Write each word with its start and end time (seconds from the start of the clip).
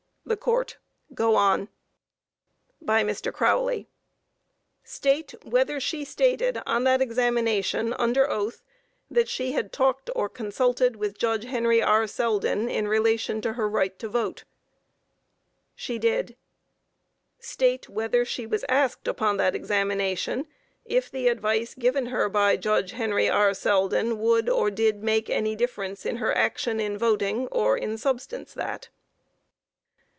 THE 0.23 0.37
COURT: 0.37 0.77
Go 1.13 1.35
on. 1.35 1.67
By 2.81 3.03
MR. 3.03 3.33
CROWLEY: 3.33 3.79
Q. 3.83 3.87
State 4.85 5.35
whether 5.43 5.77
she 5.81 6.05
stated 6.05 6.61
on 6.65 6.85
that 6.85 7.01
examination, 7.01 7.91
under 7.95 8.29
oath, 8.29 8.63
that 9.09 9.27
she 9.27 9.51
had 9.51 9.73
talked 9.73 10.09
or 10.15 10.29
consulted 10.29 10.95
with 10.95 11.17
Judge 11.17 11.43
Henry 11.45 11.81
R. 11.81 12.07
Selden 12.07 12.69
in 12.69 12.87
relation 12.87 13.41
to 13.41 13.53
her 13.53 13.67
right 13.67 13.97
to 13.99 14.07
vote? 14.07 14.43
A. 14.43 14.45
She 15.75 15.99
did. 15.99 16.27
Q. 16.27 16.35
State 17.39 17.89
whether 17.89 18.23
she 18.23 18.45
was 18.47 18.63
asked, 18.69 19.09
upon 19.09 19.35
that 19.35 19.55
examination, 19.55 20.47
if 20.85 21.11
the 21.11 21.27
advice 21.27 21.73
given 21.73 22.05
her 22.05 22.29
by 22.29 22.55
Judge 22.55 22.91
Henry 22.91 23.27
R. 23.29 23.53
Selden 23.53 24.17
would 24.19 24.47
or 24.47 24.71
did 24.71 25.03
make 25.03 25.29
any 25.29 25.57
difference 25.57 26.05
in 26.05 26.17
her 26.17 26.33
action 26.37 26.79
in 26.79 26.97
voting, 26.97 27.47
or 27.47 27.75
in 27.77 27.97
substance 27.97 28.53
that? 28.53 28.87